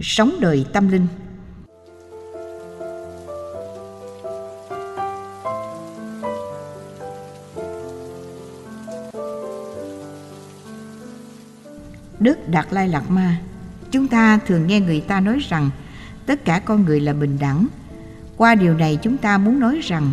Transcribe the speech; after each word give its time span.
sống 0.00 0.36
đời 0.40 0.66
tâm 0.72 0.88
linh 0.88 1.06
Đức 12.20 12.48
Đạt 12.48 12.66
Lai 12.70 12.88
Lạt 12.88 13.10
Ma, 13.10 13.38
Chúng 13.90 14.08
ta 14.08 14.38
thường 14.46 14.66
nghe 14.66 14.80
người 14.80 15.00
ta 15.00 15.20
nói 15.20 15.38
rằng 15.48 15.70
tất 16.26 16.44
cả 16.44 16.58
con 16.58 16.84
người 16.84 17.00
là 17.00 17.12
bình 17.12 17.36
đẳng. 17.40 17.66
Qua 18.36 18.54
điều 18.54 18.74
này 18.74 18.98
chúng 19.02 19.16
ta 19.16 19.38
muốn 19.38 19.60
nói 19.60 19.80
rằng 19.82 20.10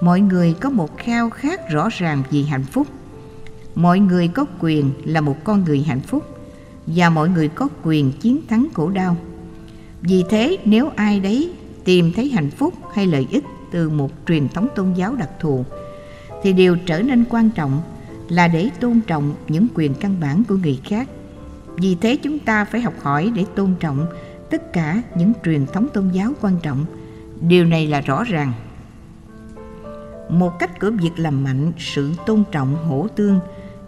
mọi 0.00 0.20
người 0.20 0.54
có 0.60 0.70
một 0.70 0.98
khao 0.98 1.30
khát 1.30 1.70
rõ 1.70 1.88
ràng 1.98 2.22
vì 2.30 2.44
hạnh 2.44 2.64
phúc. 2.64 2.86
Mọi 3.74 3.98
người 4.00 4.28
có 4.28 4.44
quyền 4.60 4.90
là 5.04 5.20
một 5.20 5.44
con 5.44 5.64
người 5.64 5.82
hạnh 5.82 6.00
phúc 6.00 6.35
và 6.86 7.10
mọi 7.10 7.28
người 7.28 7.48
có 7.48 7.68
quyền 7.82 8.12
chiến 8.12 8.40
thắng 8.48 8.66
khổ 8.74 8.90
đau. 8.90 9.16
Vì 10.02 10.24
thế, 10.30 10.56
nếu 10.64 10.90
ai 10.96 11.20
đấy 11.20 11.52
tìm 11.84 12.12
thấy 12.12 12.28
hạnh 12.28 12.50
phúc 12.50 12.74
hay 12.94 13.06
lợi 13.06 13.26
ích 13.30 13.44
từ 13.72 13.90
một 13.90 14.10
truyền 14.26 14.48
thống 14.48 14.68
tôn 14.74 14.92
giáo 14.92 15.14
đặc 15.14 15.30
thù, 15.40 15.64
thì 16.42 16.52
điều 16.52 16.76
trở 16.86 17.02
nên 17.02 17.24
quan 17.30 17.50
trọng 17.50 17.82
là 18.28 18.48
để 18.48 18.70
tôn 18.80 19.00
trọng 19.06 19.34
những 19.48 19.66
quyền 19.74 19.94
căn 19.94 20.16
bản 20.20 20.42
của 20.48 20.56
người 20.56 20.80
khác 20.84 21.08
vì 21.76 21.96
thế, 22.00 22.16
chúng 22.16 22.38
ta 22.38 22.64
phải 22.64 22.80
học 22.80 22.94
hỏi 23.02 23.32
để 23.34 23.44
tôn 23.54 23.74
trọng 23.80 24.06
tất 24.50 24.72
cả 24.72 25.02
những 25.16 25.32
truyền 25.44 25.66
thống 25.66 25.88
tôn 25.94 26.08
giáo 26.08 26.32
quan 26.40 26.58
trọng. 26.62 26.84
Điều 27.40 27.64
này 27.64 27.86
là 27.86 28.00
rõ 28.00 28.24
ràng. 28.24 28.52
Một 30.28 30.58
cách 30.58 30.80
của 30.80 30.90
việc 30.90 31.10
làm 31.16 31.44
mạnh 31.44 31.72
sự 31.78 32.12
tôn 32.26 32.44
trọng 32.52 32.74
hỗ 32.74 33.06
tương 33.16 33.40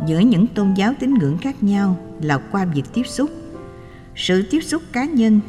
giữa 0.06 0.18
những 0.18 0.46
tôn 0.46 0.74
giáo 0.74 0.94
tín 1.00 1.14
ngưỡng 1.14 1.38
khác 1.38 1.62
nhau 1.62 1.96
là 2.20 2.38
qua 2.38 2.64
việc 2.64 2.84
tiếp 2.94 3.02
xúc. 3.06 3.30
Sự 4.16 4.42
tiếp 4.50 4.60
xúc 4.60 4.82
cá 4.92 5.04
nhân 5.04 5.40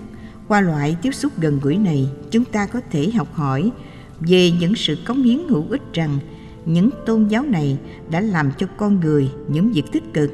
qua 0.48 0.62
loại 0.62 0.98
tiếp 1.02 1.12
xúc 1.12 1.31
gần 1.38 1.59
gũi 1.59 1.77
này, 1.77 2.09
chúng 2.31 2.45
ta 2.45 2.66
có 2.66 2.81
thể 2.91 3.09
học 3.09 3.27
hỏi 3.34 3.72
về 4.19 4.52
những 4.52 4.75
sự 4.75 4.97
cống 5.06 5.23
hiến 5.23 5.39
hữu 5.50 5.66
ích 5.69 5.81
rằng 5.94 6.17
những 6.66 6.89
tôn 7.06 7.28
giáo 7.28 7.44
này 7.44 7.78
đã 8.11 8.19
làm 8.19 8.52
cho 8.58 8.67
con 8.78 9.00
người 9.00 9.31
những 9.47 9.72
việc 9.72 9.91
tích 9.91 10.14
cực 10.14 10.31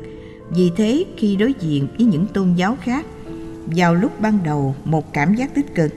vì 0.49 0.71
thế 0.77 1.05
khi 1.17 1.35
đối 1.35 1.53
diện 1.59 1.87
với 1.97 2.05
những 2.05 2.27
tôn 2.27 2.53
giáo 2.53 2.77
khác, 2.81 3.05
vào 3.65 3.95
lúc 3.95 4.21
ban 4.21 4.39
đầu 4.43 4.75
một 4.85 5.13
cảm 5.13 5.35
giác 5.35 5.55
tích 5.55 5.75
cực, 5.75 5.91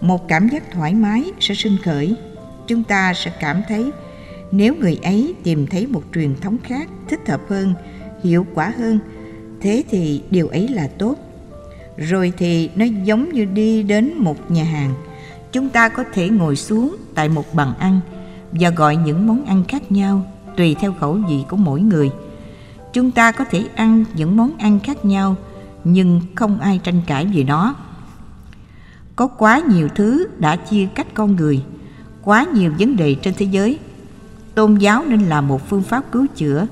một 0.00 0.28
cảm 0.28 0.48
giác 0.48 0.70
thoải 0.72 0.94
mái 0.94 1.32
sẽ 1.40 1.54
sinh 1.54 1.76
khởi. 1.84 2.14
Chúng 2.66 2.84
ta 2.84 3.14
sẽ 3.14 3.32
cảm 3.40 3.62
thấy 3.68 3.90
nếu 4.52 4.74
người 4.74 4.98
ấy 5.02 5.34
tìm 5.42 5.66
thấy 5.66 5.86
một 5.86 6.02
truyền 6.14 6.36
thống 6.40 6.56
khác 6.64 6.88
thích 7.08 7.28
hợp 7.28 7.40
hơn, 7.48 7.74
hiệu 8.22 8.46
quả 8.54 8.72
hơn, 8.78 8.98
thế 9.60 9.84
thì 9.90 10.22
điều 10.30 10.48
ấy 10.48 10.68
là 10.68 10.88
tốt. 10.98 11.16
Rồi 11.96 12.32
thì 12.36 12.70
nó 12.76 12.84
giống 13.04 13.32
như 13.32 13.44
đi 13.44 13.82
đến 13.82 14.12
một 14.16 14.50
nhà 14.50 14.64
hàng, 14.64 14.94
chúng 15.52 15.68
ta 15.68 15.88
có 15.88 16.04
thể 16.12 16.28
ngồi 16.28 16.56
xuống 16.56 16.96
tại 17.14 17.28
một 17.28 17.54
bàn 17.54 17.74
ăn 17.78 18.00
và 18.52 18.70
gọi 18.70 18.96
những 18.96 19.26
món 19.26 19.44
ăn 19.44 19.64
khác 19.68 19.92
nhau 19.92 20.26
tùy 20.56 20.76
theo 20.80 20.92
khẩu 20.92 21.12
vị 21.28 21.44
của 21.48 21.56
mỗi 21.56 21.80
người– 21.80 22.10
chúng 22.92 23.10
ta 23.10 23.32
có 23.32 23.44
thể 23.44 23.64
ăn 23.74 24.04
những 24.14 24.36
món 24.36 24.56
ăn 24.58 24.80
khác 24.80 25.04
nhau 25.04 25.36
nhưng 25.84 26.20
không 26.34 26.60
ai 26.60 26.80
tranh 26.84 27.02
cãi 27.06 27.26
về 27.34 27.44
nó. 27.44 27.74
Có 29.16 29.26
quá 29.26 29.62
nhiều 29.68 29.88
thứ 29.94 30.26
đã 30.38 30.56
chia 30.56 30.86
cách 30.94 31.06
con 31.14 31.36
người 31.36 31.62
quá 32.22 32.46
nhiều 32.54 32.72
vấn 32.78 32.96
đề 32.96 33.14
trên 33.14 33.34
thế 33.38 33.46
giới 33.50 33.78
tôn 34.54 34.74
giáo 34.74 35.04
nên 35.08 35.20
là 35.20 35.40
một 35.40 35.68
phương 35.68 35.82
pháp 35.82 36.12
cứu 36.12 36.26
chữa 36.36 36.66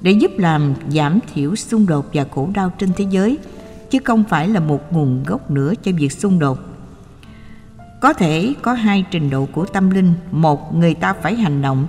để 0.00 0.10
giúp 0.10 0.30
làm 0.38 0.74
giảm 0.88 1.18
thiểu 1.34 1.56
xung 1.56 1.86
đột 1.86 2.06
và 2.12 2.24
khổ 2.34 2.48
đau 2.54 2.72
trên 2.78 2.90
thế 2.96 3.06
giới, 3.10 3.38
chứ 3.90 3.98
không 4.04 4.24
phải 4.28 4.48
là 4.48 4.60
một 4.60 4.92
nguồn 4.92 5.24
gốc 5.26 5.50
nữa 5.50 5.72
cho 5.82 5.92
việc 5.98 6.12
xung 6.12 6.38
đột. 6.38 6.58
Có 8.00 8.12
thể 8.12 8.54
có 8.62 8.72
hai 8.72 9.04
trình 9.10 9.30
độ 9.30 9.46
của 9.52 9.64
tâm 9.64 9.90
linh. 9.90 10.12
Một, 10.30 10.74
người 10.74 10.94
ta 10.94 11.12
phải 11.12 11.34
hành 11.34 11.62
động 11.62 11.86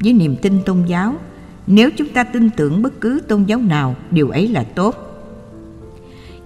với 0.00 0.12
niềm 0.12 0.36
tin 0.42 0.62
tôn 0.66 0.84
giáo. 0.86 1.14
Nếu 1.66 1.90
chúng 1.96 2.08
ta 2.08 2.24
tin 2.24 2.50
tưởng 2.50 2.82
bất 2.82 3.00
cứ 3.00 3.20
tôn 3.28 3.44
giáo 3.44 3.58
nào, 3.58 3.94
điều 4.10 4.30
ấy 4.30 4.48
là 4.48 4.64
tốt. 4.74 4.94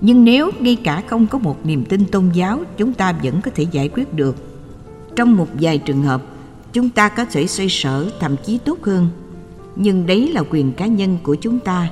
Nhưng 0.00 0.24
nếu 0.24 0.50
ngay 0.60 0.76
cả 0.84 1.02
không 1.06 1.26
có 1.26 1.38
một 1.38 1.66
niềm 1.66 1.84
tin 1.84 2.04
tôn 2.06 2.30
giáo, 2.34 2.60
chúng 2.76 2.92
ta 2.92 3.12
vẫn 3.12 3.40
có 3.40 3.50
thể 3.54 3.66
giải 3.70 3.88
quyết 3.88 4.14
được. 4.14 4.36
Trong 5.16 5.36
một 5.36 5.48
vài 5.60 5.78
trường 5.78 6.02
hợp 6.02 6.22
chúng 6.74 6.90
ta 6.90 7.08
có 7.08 7.24
thể 7.24 7.46
xoay 7.46 7.68
sở 7.68 8.10
thậm 8.20 8.36
chí 8.44 8.58
tốt 8.58 8.78
hơn. 8.82 9.08
Nhưng 9.76 10.06
đấy 10.06 10.32
là 10.32 10.42
quyền 10.50 10.72
cá 10.72 10.86
nhân 10.86 11.18
của 11.22 11.34
chúng 11.34 11.60
ta. 11.60 11.88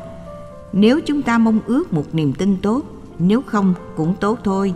Nếu 0.72 1.00
chúng 1.06 1.22
ta 1.22 1.38
mong 1.38 1.60
ước 1.66 1.92
một 1.92 2.04
niềm 2.12 2.32
tin 2.32 2.56
tốt, 2.62 2.82
nếu 3.18 3.42
không 3.42 3.74
cũng 3.96 4.14
tốt 4.20 4.38
thôi. 4.44 4.74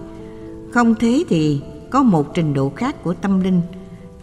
Không 0.72 0.94
thế 0.94 1.24
thì 1.28 1.60
có 1.90 2.02
một 2.02 2.34
trình 2.34 2.54
độ 2.54 2.72
khác 2.76 3.02
của 3.02 3.14
tâm 3.14 3.40
linh. 3.40 3.60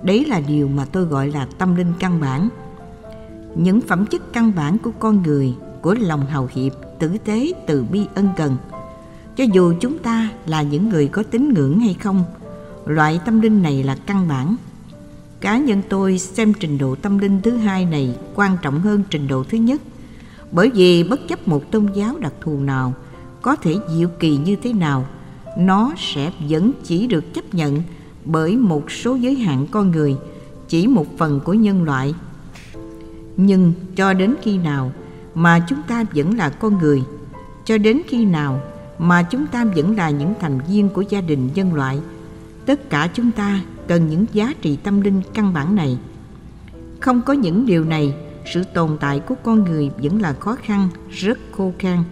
Đấy 0.03 0.25
là 0.25 0.41
điều 0.47 0.67
mà 0.67 0.85
tôi 0.85 1.05
gọi 1.05 1.27
là 1.31 1.47
tâm 1.57 1.75
linh 1.75 1.93
căn 1.99 2.21
bản. 2.21 2.49
Những 3.55 3.81
phẩm 3.81 4.05
chất 4.05 4.33
căn 4.33 4.51
bản 4.55 4.77
của 4.77 4.91
con 4.99 5.23
người, 5.23 5.53
của 5.81 5.95
lòng 5.99 6.25
hào 6.25 6.49
hiệp, 6.51 6.73
tử 6.99 7.17
tế, 7.25 7.51
từ 7.67 7.85
bi, 7.91 8.05
ân 8.15 8.29
cần. 8.37 8.57
Cho 9.35 9.43
dù 9.53 9.73
chúng 9.79 9.97
ta 9.97 10.29
là 10.45 10.61
những 10.61 10.89
người 10.89 11.07
có 11.07 11.23
tín 11.23 11.53
ngưỡng 11.53 11.79
hay 11.79 11.93
không, 11.93 12.23
loại 12.85 13.19
tâm 13.25 13.41
linh 13.41 13.61
này 13.61 13.83
là 13.83 13.97
căn 14.05 14.27
bản 14.27 14.55
cá 15.43 15.57
nhân 15.57 15.81
tôi 15.89 16.17
xem 16.17 16.53
trình 16.53 16.77
độ 16.77 16.95
tâm 16.95 17.17
linh 17.17 17.41
thứ 17.41 17.51
hai 17.51 17.85
này 17.85 18.15
quan 18.35 18.57
trọng 18.61 18.79
hơn 18.79 19.03
trình 19.09 19.27
độ 19.27 19.43
thứ 19.43 19.57
nhất. 19.57 19.81
Bởi 20.51 20.69
vì 20.69 21.03
bất 21.03 21.27
chấp 21.27 21.47
một 21.47 21.71
tôn 21.71 21.87
giáo 21.93 22.17
đặc 22.19 22.33
thù 22.41 22.59
nào, 22.59 22.93
có 23.41 23.55
thể 23.55 23.75
diệu 23.89 24.07
kỳ 24.19 24.37
như 24.37 24.55
thế 24.55 24.73
nào, 24.73 25.05
nó 25.57 25.93
sẽ 25.97 26.31
vẫn 26.49 26.71
chỉ 26.83 27.07
được 27.07 27.33
chấp 27.33 27.53
nhận 27.53 27.83
bởi 28.25 28.57
một 28.57 28.91
số 28.91 29.15
giới 29.15 29.35
hạn 29.35 29.67
con 29.71 29.91
người, 29.91 30.15
chỉ 30.67 30.87
một 30.87 31.17
phần 31.17 31.39
của 31.39 31.53
nhân 31.53 31.83
loại. 31.83 32.13
Nhưng 33.37 33.73
cho 33.95 34.13
đến 34.13 34.35
khi 34.41 34.57
nào 34.57 34.91
mà 35.35 35.65
chúng 35.69 35.81
ta 35.87 36.05
vẫn 36.15 36.37
là 36.37 36.49
con 36.49 36.77
người, 36.77 37.03
cho 37.65 37.77
đến 37.77 38.01
khi 38.07 38.25
nào 38.25 38.61
mà 38.99 39.23
chúng 39.23 39.47
ta 39.47 39.65
vẫn 39.75 39.95
là 39.95 40.09
những 40.09 40.33
thành 40.41 40.59
viên 40.69 40.89
của 40.89 41.01
gia 41.01 41.21
đình 41.21 41.49
nhân 41.55 41.73
loại 41.73 41.99
tất 42.65 42.89
cả 42.89 43.09
chúng 43.13 43.31
ta 43.31 43.59
cần 43.87 44.07
những 44.07 44.25
giá 44.33 44.53
trị 44.61 44.77
tâm 44.83 45.01
linh 45.01 45.21
căn 45.33 45.53
bản 45.53 45.75
này. 45.75 45.97
Không 46.99 47.21
có 47.21 47.33
những 47.33 47.65
điều 47.65 47.85
này, 47.85 48.15
sự 48.53 48.63
tồn 48.63 48.97
tại 48.99 49.19
của 49.19 49.35
con 49.43 49.63
người 49.63 49.91
vẫn 50.03 50.21
là 50.21 50.33
khó 50.33 50.55
khăn, 50.63 50.89
rất 51.09 51.39
khô 51.51 51.73
khan. 51.79 52.03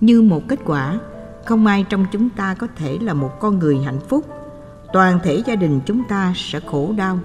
Như 0.00 0.22
một 0.22 0.42
kết 0.48 0.58
quả, 0.64 0.98
không 1.46 1.66
ai 1.66 1.84
trong 1.88 2.06
chúng 2.12 2.30
ta 2.30 2.54
có 2.54 2.66
thể 2.76 2.98
là 3.00 3.14
một 3.14 3.40
con 3.40 3.58
người 3.58 3.78
hạnh 3.78 4.00
phúc. 4.08 4.26
Toàn 4.92 5.18
thể 5.24 5.42
gia 5.46 5.56
đình 5.56 5.80
chúng 5.86 6.02
ta 6.08 6.32
sẽ 6.36 6.60
khổ 6.60 6.94
đau, 6.96 7.18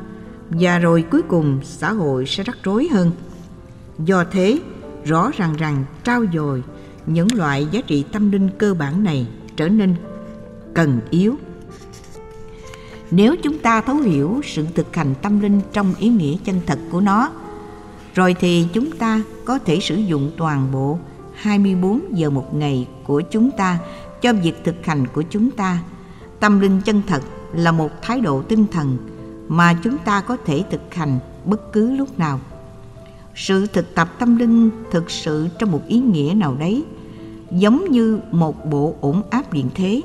và 0.49 0.79
rồi 0.79 1.03
cuối 1.11 1.21
cùng 1.21 1.59
xã 1.63 1.91
hội 1.91 2.25
sẽ 2.25 2.43
rắc 2.43 2.57
rối 2.63 2.87
hơn. 2.91 3.11
Do 3.99 4.23
thế, 4.31 4.59
rõ 5.05 5.31
ràng 5.37 5.55
rằng 5.57 5.83
trao 6.03 6.25
dồi 6.33 6.63
những 7.05 7.27
loại 7.33 7.67
giá 7.71 7.81
trị 7.87 8.05
tâm 8.11 8.31
linh 8.31 8.49
cơ 8.57 8.73
bản 8.73 9.03
này 9.03 9.27
trở 9.55 9.69
nên 9.69 9.95
cần 10.73 10.99
yếu 11.09 11.35
nếu 13.11 13.35
chúng 13.43 13.59
ta 13.59 13.81
thấu 13.81 13.95
hiểu 13.95 14.41
sự 14.43 14.65
thực 14.75 14.95
hành 14.95 15.13
tâm 15.21 15.39
linh 15.39 15.61
trong 15.73 15.93
ý 15.99 16.09
nghĩa 16.09 16.37
chân 16.45 16.61
thật 16.65 16.79
của 16.91 17.01
nó, 17.01 17.31
rồi 18.15 18.35
thì 18.39 18.67
chúng 18.73 18.91
ta 18.91 19.21
có 19.45 19.59
thể 19.59 19.79
sử 19.79 19.95
dụng 19.95 20.31
toàn 20.37 20.71
bộ 20.71 20.99
24 21.33 22.01
giờ 22.11 22.29
một 22.29 22.55
ngày 22.55 22.87
của 23.03 23.21
chúng 23.21 23.51
ta 23.51 23.79
cho 24.21 24.33
việc 24.33 24.63
thực 24.63 24.85
hành 24.85 25.07
của 25.07 25.23
chúng 25.29 25.51
ta. 25.51 25.79
Tâm 26.39 26.59
linh 26.59 26.81
chân 26.85 27.01
thật 27.07 27.21
là 27.53 27.71
một 27.71 27.89
thái 28.01 28.21
độ 28.21 28.41
tinh 28.41 28.65
thần 28.71 28.97
mà 29.47 29.73
chúng 29.83 29.97
ta 29.97 30.21
có 30.21 30.37
thể 30.45 30.63
thực 30.71 30.93
hành 30.93 31.19
bất 31.45 31.73
cứ 31.73 31.91
lúc 31.91 32.19
nào 32.19 32.39
sự 33.35 33.67
thực 33.67 33.95
tập 33.95 34.09
tâm 34.19 34.37
linh 34.37 34.69
thực 34.91 35.11
sự 35.11 35.47
trong 35.59 35.71
một 35.71 35.81
ý 35.87 35.99
nghĩa 35.99 36.33
nào 36.35 36.55
đấy, 36.59 36.83
giống 37.51 37.85
như 37.91 38.19
một 38.31 38.65
bộ 38.65 38.95
ổn 39.01 39.21
áp 39.29 39.53
điện 39.53 39.69
thế 39.75 40.01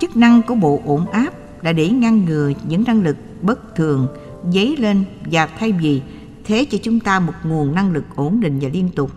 chức 0.00 0.16
năng 0.16 0.42
của 0.42 0.54
bộ 0.54 0.80
ổn 0.84 1.06
áp 1.10 1.30
là 1.64 1.72
để 1.72 1.88
ngăn 1.88 2.24
ngừa 2.24 2.50
những 2.68 2.84
năng 2.86 3.02
lực 3.02 3.16
bất 3.42 3.76
thường, 3.76 4.06
dấy 4.52 4.76
lên 4.76 5.04
và 5.24 5.46
thay 5.46 5.72
vì 5.72 6.02
thế 6.44 6.66
cho 6.70 6.78
chúng 6.82 7.00
ta 7.00 7.20
một 7.20 7.32
nguồn 7.44 7.74
năng 7.74 7.92
lực 7.92 8.04
ổn 8.16 8.40
định 8.40 8.58
và 8.60 8.68
liên 8.72 8.88
tục. 8.96 9.10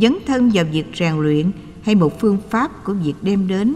Dấn 0.00 0.16
thân 0.26 0.50
vào 0.54 0.64
việc 0.72 0.86
rèn 0.94 1.16
luyện 1.16 1.50
hay 1.82 1.94
một 1.94 2.20
phương 2.20 2.38
pháp 2.50 2.84
của 2.84 2.92
việc 2.92 3.14
đem 3.22 3.48
đến 3.48 3.74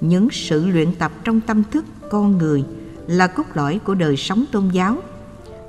những 0.00 0.28
sự 0.30 0.66
luyện 0.66 0.94
tập 0.94 1.12
trong 1.24 1.40
tâm 1.40 1.62
thức 1.70 1.84
con 2.10 2.38
người 2.38 2.64
là 3.06 3.26
cốt 3.26 3.44
lõi 3.54 3.80
của 3.84 3.94
đời 3.94 4.16
sống 4.16 4.44
tôn 4.52 4.68
giáo. 4.68 4.96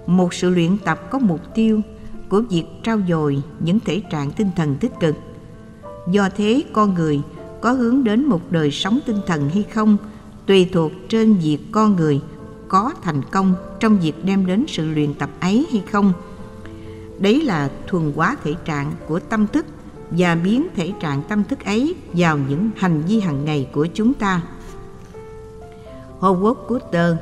Một 0.08 0.34
sự 0.34 0.50
luyện 0.50 0.78
tập 0.78 1.10
có 1.12 1.20
mục 1.20 1.42
tiêu 1.56 1.82
của 2.30 2.42
việc 2.50 2.66
trao 2.84 3.00
dồi 3.10 3.42
những 3.60 3.80
thể 3.80 4.02
trạng 4.12 4.32
tinh 4.32 4.50
thần 4.56 4.76
tích 4.76 4.92
cực. 5.00 5.16
Do 6.12 6.30
thế, 6.38 6.64
con 6.74 6.94
người 6.94 7.22
có 7.62 7.72
hướng 7.72 8.04
đến 8.04 8.26
một 8.26 8.52
đời 8.52 8.72
sống 8.72 9.00
tinh 9.06 9.20
thần 9.28 9.50
hay 9.50 9.64
không 9.64 9.98
tùy 10.52 10.70
thuộc 10.72 10.92
trên 11.10 11.34
việc 11.34 11.58
con 11.72 11.96
người 11.96 12.22
có 12.68 12.94
thành 13.02 13.22
công 13.32 13.56
trong 13.80 14.00
việc 14.00 14.26
đem 14.26 14.46
đến 14.46 14.66
sự 14.68 14.86
luyện 14.86 15.14
tập 15.14 15.30
ấy 15.40 15.68
hay 15.72 15.84
không 15.92 16.14
đấy 17.20 17.42
là 17.42 17.72
thuần 17.88 18.12
hóa 18.16 18.36
thể 18.44 18.54
trạng 18.66 18.92
của 19.08 19.20
tâm 19.20 19.48
thức 19.48 19.66
và 20.10 20.36
biến 20.36 20.68
thể 20.76 20.94
trạng 21.00 21.22
tâm 21.30 21.44
thức 21.44 21.66
ấy 21.66 21.96
vào 22.14 22.38
những 22.38 22.70
hành 22.76 23.02
vi 23.02 23.20
hàng 23.20 23.46
ngày 23.46 23.70
của 23.74 23.88
chúng 23.94 24.14
ta 24.14 24.42
Howard 26.20 26.56
Carter. 26.70 27.16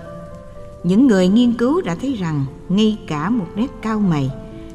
Những 0.83 1.07
người 1.07 1.27
nghiên 1.27 1.53
cứu 1.53 1.81
đã 1.81 1.95
thấy 1.95 2.13
rằng 2.13 2.45
ngay 2.69 2.97
cả 3.07 3.29
một 3.29 3.47
nét 3.55 3.67
cao 3.81 3.99
mày 3.99 4.31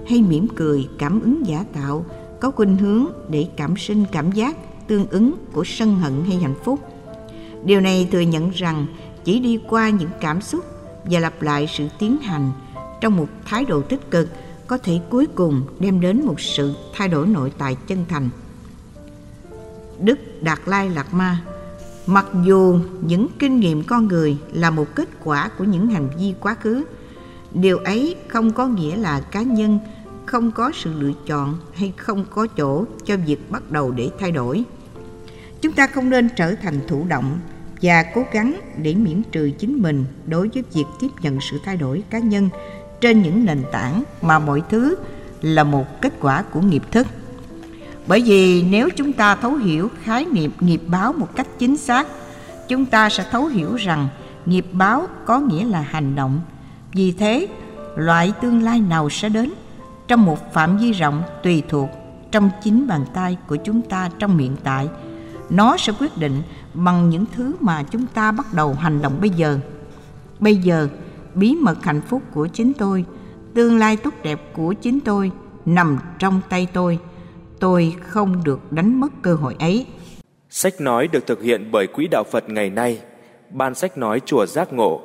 hay 0.07 0.23
mỉm 0.23 0.49
cười 0.57 0.89
cảm 0.99 1.21
ứng 1.21 1.47
giả 1.47 1.65
tạo 1.73 2.05
có 2.41 2.51
khuynh 2.51 2.77
hướng 2.77 3.07
để 3.29 3.49
cảm 3.57 3.77
sinh 3.77 4.05
cảm 4.13 4.33
giác 4.33 4.57
tương 4.89 5.07
ứng 5.07 5.35
của 5.53 5.65
sân 5.65 5.95
hận 5.95 6.13
hay 6.27 6.37
hạnh 6.37 6.55
phúc. 6.65 6.81
Điều 7.65 7.81
này 7.81 8.09
thừa 8.13 8.21
nhận 8.21 8.51
rằng 8.51 8.87
chỉ 9.25 9.41
đi 9.41 9.61
qua 9.69 9.91
những 9.91 10.11
cảm 10.21 10.41
xúc 10.41 10.65
và 11.05 11.21
lặp 11.21 11.43
lại 11.43 11.69
sự 11.73 11.89
tiến 11.99 12.19
hành 12.19 12.53
trong 13.01 13.17
một 13.17 13.29
thái 13.45 13.65
độ 13.65 13.83
tích 13.83 14.11
cực 14.11 14.29
có 14.67 14.79
thể 14.79 15.01
cuối 15.11 15.27
cùng 15.35 15.63
đem 15.79 16.01
đến 16.01 16.27
một 16.27 16.41
sự 16.41 16.75
thay 16.95 17.09
đổi 17.09 17.27
nội 17.27 17.53
tại 17.59 17.77
chân 17.87 18.05
thành. 18.09 18.29
Đức 20.01 20.19
Đạt 20.43 20.59
Lai 20.67 20.91
Lạt 20.91 21.15
Ma 21.15 21.41
Mặc 22.07 22.27
dù 22.45 22.79
những 23.01 23.29
kinh 23.39 23.61
nghiệm 23.61 23.83
con 23.83 24.09
người 24.09 24.37
là 24.53 24.71
một 24.71 24.87
kết 24.95 25.09
quả 25.25 25.51
của 25.59 25.65
những 25.65 25.87
hành 25.87 26.09
vi 26.19 26.35
quá 26.41 26.55
khứ, 26.55 26.85
điều 27.55 27.79
ấy 27.79 28.17
không 28.29 28.53
có 28.53 28.67
nghĩa 28.67 28.97
là 28.97 29.21
cá 29.21 29.43
nhân 29.43 29.79
không 30.27 30.51
có 30.51 30.71
sự 30.75 30.93
lựa 30.93 31.13
chọn 31.27 31.59
hay 31.75 31.93
không 31.97 32.25
có 32.31 32.47
chỗ 32.47 32.85
cho 33.05 33.17
việc 33.17 33.51
bắt 33.51 33.71
đầu 33.71 33.91
để 33.91 34.11
thay 34.19 34.33
đổi. 34.33 34.65
Chúng 35.61 35.73
ta 35.73 35.87
không 35.87 36.11
nên 36.11 36.29
trở 36.37 36.55
thành 36.55 36.81
thụ 36.89 37.05
động 37.09 37.39
và 37.83 38.03
cố 38.15 38.25
gắng 38.33 38.61
để 38.83 38.95
miễn 38.95 39.23
trừ 39.33 39.51
chính 39.59 39.83
mình 39.83 40.05
đối 40.27 40.49
với 40.49 40.63
việc 40.73 40.85
tiếp 41.01 41.09
nhận 41.23 41.39
sự 41.41 41.61
thay 41.65 41.77
đổi 41.77 42.03
cá 42.11 42.19
nhân 42.19 42.49
trên 43.01 43.23
những 43.23 43.45
nền 43.45 43.63
tảng 43.73 44.03
mà 44.23 44.39
mọi 44.39 44.63
thứ 44.71 44.97
là 45.43 45.65
một 45.65 46.01
kết 46.01 46.13
quả 46.21 46.43
của 46.43 46.61
nghiệp 46.61 46.83
thức. 46.91 47.07
Bởi 48.07 48.23
vì 48.23 48.63
nếu 48.63 48.89
chúng 48.97 49.13
ta 49.13 49.37
thấu 49.37 49.55
hiểu 49.55 49.91
khái 50.03 50.27
niệm 50.33 50.51
nghiệp 50.61 50.81
báo 50.87 51.13
một 51.13 51.37
cách 51.37 51.47
chính 51.59 51.77
xác, 51.77 52.07
chúng 52.69 52.87
ta 52.87 53.09
sẽ 53.09 53.27
thấu 53.31 53.47
hiểu 53.47 53.75
rằng 53.75 54.09
nghiệp 54.47 54.67
báo 54.73 55.07
có 55.25 55.41
nghĩa 55.41 55.65
là 55.65 55.81
hành 55.81 56.15
động. 56.15 56.41
Vì 56.93 57.13
thế, 57.13 57.47
loại 57.97 58.33
tương 58.43 58.63
lai 58.63 58.81
nào 58.81 59.11
sẽ 59.11 59.29
đến 59.29 59.51
trong 60.09 60.25
một 60.25 60.53
phạm 60.53 60.79
vi 60.79 60.93
rộng 60.93 61.23
tùy 61.43 61.63
thuộc 61.69 61.89
trong 62.31 62.51
chính 62.63 62.87
bàn 62.87 63.05
tay 63.15 63.37
của 63.47 63.57
chúng 63.57 63.83
ta 63.83 64.11
trong 64.19 64.39
hiện 64.39 64.57
tại. 64.65 64.89
Nó 65.51 65.77
sẽ 65.77 65.93
quyết 66.01 66.19
định 66.19 66.43
bằng 66.75 67.11
những 67.11 67.25
thứ 67.37 67.57
mà 67.61 67.83
chúng 67.83 68.07
ta 68.07 68.33
bắt 68.33 68.47
đầu 68.55 68.75
hành 68.75 69.03
động 69.03 69.19
bây 69.21 69.31
giờ. 69.31 69.59
Bây 70.39 70.57
giờ, 70.57 70.89
bí 71.35 71.57
mật 71.61 71.85
hạnh 71.85 72.01
phúc 72.09 72.23
của 72.35 72.47
chính 72.47 72.73
tôi, 72.73 73.05
tương 73.55 73.79
lai 73.79 73.97
tốt 73.97 74.15
đẹp 74.23 74.41
của 74.53 74.73
chính 74.73 75.01
tôi 75.01 75.31
nằm 75.65 75.99
trong 76.19 76.41
tay 76.49 76.67
tôi– 76.73 76.99
tôi 77.65 77.95
không 78.01 78.45
được 78.45 78.73
đánh 78.73 79.01
mất 79.01 79.13
cơ 79.23 79.35
hội 79.35 79.57
ấy. 79.59 79.87
Sách 80.51 80.81
nói 80.81 81.09
được 81.09 81.27
thực 81.27 81.43
hiện 81.43 81.69
bởi 81.73 81.87
Quỹ 81.87 82.07
đạo 82.11 82.25
Phật 82.31 82.49
ngày 82.49 82.71
nay, 82.71 83.01
Ban 83.51 83.75
sách 83.75 83.99
nói 83.99 84.21
Chùa 84.21 84.47
Giác 84.47 84.73
Ngộ, 84.73 85.01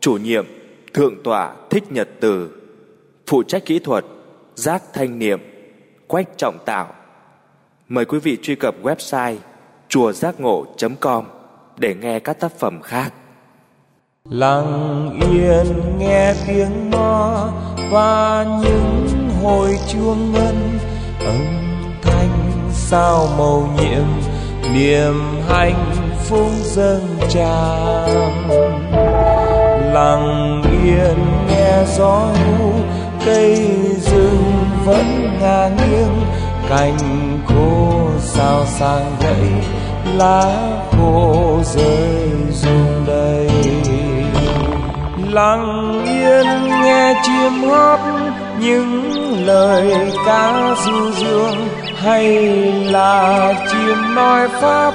chủ 0.00 0.16
nhiệm 0.16 0.46
Thượng 0.94 1.22
tọa 1.24 1.54
Thích 1.70 1.92
Nhật 1.92 2.08
Từ, 2.20 2.50
phụ 3.26 3.42
trách 3.42 3.64
kỹ 3.66 3.78
thuật 3.78 4.04
Giác 4.54 4.82
Thanh 4.92 5.18
Niệm, 5.18 5.40
Quách 6.06 6.38
Trọng 6.38 6.58
Tạo. 6.66 6.94
Mời 7.88 8.04
quý 8.04 8.18
vị 8.18 8.38
truy 8.42 8.54
cập 8.54 8.74
website 8.82 9.36
chùa 9.88 10.12
giác 10.12 10.40
ngộ.com 10.40 11.24
để 11.76 11.94
nghe 11.94 12.18
các 12.18 12.40
tác 12.40 12.52
phẩm 12.58 12.82
khác. 12.82 13.12
Lặng 14.30 15.10
yên 15.32 15.98
nghe 15.98 16.34
tiếng 16.46 16.90
mõ 16.90 17.48
và 17.90 18.46
những 18.62 19.30
hồi 19.42 19.78
chuông 19.92 20.32
ngân. 20.32 20.78
Âm 21.20 21.46
thanh 22.02 22.70
sao 22.72 23.28
màu 23.38 23.68
nhiệm, 23.76 24.06
niềm 24.74 25.14
hạnh 25.48 25.92
phúc 26.28 26.50
dâng 26.64 27.18
tràn 27.28 28.66
lặng 29.96 30.62
yên 30.84 31.18
nghe 31.48 31.84
gió 31.96 32.32
hú 32.58 32.72
cây 33.26 33.56
rừng 34.00 34.52
vẫn 34.84 35.38
ngả 35.40 35.68
nghiêng 35.68 36.20
cành 36.68 37.38
khô 37.48 38.08
sao 38.20 38.64
sang 38.66 39.16
gãy 39.20 39.64
lá 40.16 40.42
khô 40.90 41.58
rơi 41.64 42.30
rụng 42.50 43.04
đầy. 43.06 43.50
Lặng 45.30 46.02
yên 46.06 46.46
nghe 46.82 47.14
chim 47.22 47.68
hót, 47.68 48.00
những 48.60 49.02
lời 49.46 50.12
ca 50.26 50.74
du 50.84 51.10
dương, 51.12 51.68
hay 51.96 52.24
là 52.84 53.54
chim 53.70 54.14
nói 54.14 54.48
pháp, 54.48 54.94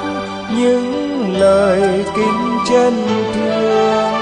những 0.56 1.35
lời 1.39 2.06
kính 2.15 2.57
chân 2.69 3.07
thương. 3.33 4.13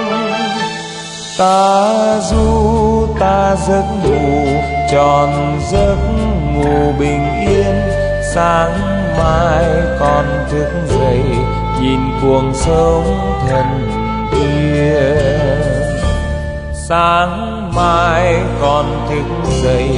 Ta 1.37 2.19
du, 2.19 3.07
ta 3.19 3.55
giấc 3.67 3.83
ngủ, 4.03 4.47
tròn 4.91 5.59
giấc 5.71 5.97
ngủ 6.59 6.93
bình 6.99 7.23
yên, 7.47 7.75
sáng 8.33 8.71
mai 9.17 9.65
còn 9.99 10.25
thức 10.51 10.69
dậy, 10.87 11.23
nhìn 11.81 11.99
cuồng 12.21 12.53
sống 12.53 13.39
thần 13.49 13.89
tiên 14.31 15.49
sáng 16.89 17.71
mai 17.75 18.41
còn 18.61 19.07
thức 19.09 19.49
dậy, 19.63 19.89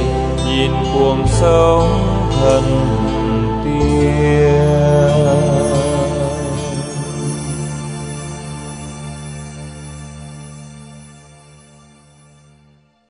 nhìn 0.46 0.70
cuồng 0.94 1.26
sống 1.26 1.88
thần 2.40 2.64
tiên. 3.64 4.81